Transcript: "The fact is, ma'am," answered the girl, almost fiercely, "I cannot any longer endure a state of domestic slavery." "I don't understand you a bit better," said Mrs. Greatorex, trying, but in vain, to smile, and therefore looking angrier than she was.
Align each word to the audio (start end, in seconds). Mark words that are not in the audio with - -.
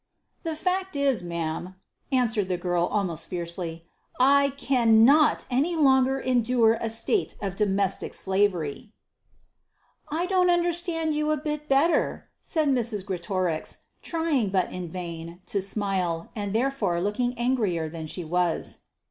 "The 0.41 0.55
fact 0.55 0.95
is, 0.95 1.21
ma'am," 1.21 1.75
answered 2.11 2.49
the 2.49 2.57
girl, 2.57 2.85
almost 2.87 3.29
fiercely, 3.29 3.85
"I 4.19 4.49
cannot 4.57 5.45
any 5.51 5.75
longer 5.75 6.19
endure 6.19 6.73
a 6.81 6.89
state 6.89 7.35
of 7.39 7.55
domestic 7.55 8.15
slavery." 8.15 8.93
"I 10.09 10.25
don't 10.25 10.49
understand 10.49 11.13
you 11.13 11.29
a 11.29 11.37
bit 11.37 11.69
better," 11.69 12.31
said 12.41 12.69
Mrs. 12.69 13.05
Greatorex, 13.05 13.85
trying, 14.01 14.49
but 14.49 14.71
in 14.71 14.89
vain, 14.89 15.39
to 15.45 15.61
smile, 15.61 16.31
and 16.35 16.51
therefore 16.51 16.99
looking 16.99 17.35
angrier 17.37 17.87
than 17.87 18.07
she 18.07 18.23
was. 18.23 18.79